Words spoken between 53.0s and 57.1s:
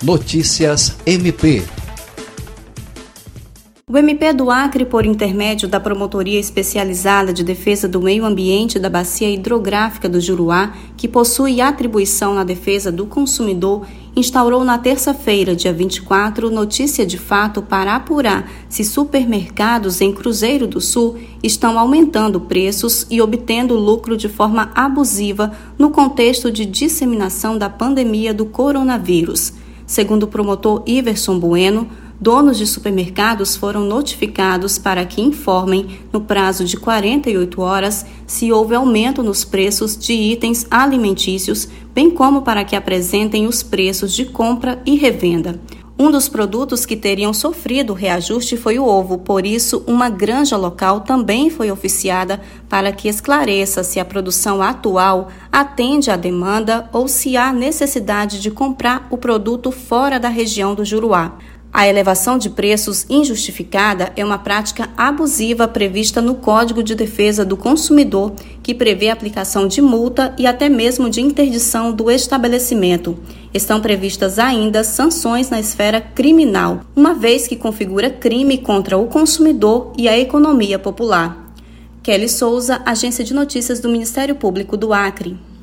esclareça se a produção atual atende à demanda ou